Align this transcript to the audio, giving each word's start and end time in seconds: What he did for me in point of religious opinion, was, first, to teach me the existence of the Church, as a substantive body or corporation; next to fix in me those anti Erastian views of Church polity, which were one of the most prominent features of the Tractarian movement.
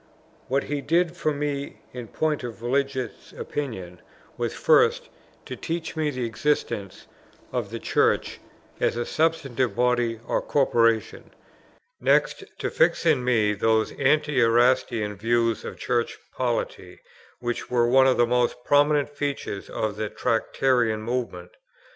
What 0.47 0.63
he 0.63 0.81
did 0.81 1.15
for 1.15 1.31
me 1.31 1.77
in 1.93 2.07
point 2.07 2.43
of 2.43 2.63
religious 2.63 3.33
opinion, 3.37 4.01
was, 4.35 4.51
first, 4.55 5.09
to 5.45 5.55
teach 5.55 5.95
me 5.95 6.09
the 6.09 6.25
existence 6.25 7.05
of 7.51 7.69
the 7.69 7.77
Church, 7.77 8.39
as 8.79 8.97
a 8.97 9.05
substantive 9.05 9.75
body 9.75 10.19
or 10.27 10.41
corporation; 10.41 11.29
next 11.99 12.43
to 12.57 12.71
fix 12.71 13.05
in 13.05 13.23
me 13.23 13.53
those 13.53 13.91
anti 13.99 14.41
Erastian 14.41 15.15
views 15.17 15.63
of 15.63 15.77
Church 15.77 16.17
polity, 16.35 16.99
which 17.39 17.69
were 17.69 17.85
one 17.87 18.07
of 18.07 18.17
the 18.17 18.25
most 18.25 18.55
prominent 18.65 19.07
features 19.11 19.69
of 19.69 19.97
the 19.97 20.09
Tractarian 20.09 21.03
movement. 21.03 21.51